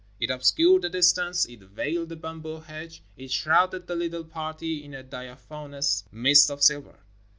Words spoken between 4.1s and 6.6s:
party in a diaphanous mist